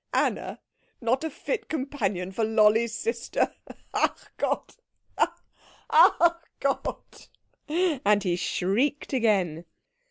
[0.15, 0.59] Anna
[0.99, 3.53] not a fit companion for Lolli's sister!
[3.93, 4.75] Ach Gott,
[5.19, 7.29] ach Gott!"
[7.69, 9.65] And he shrieked again.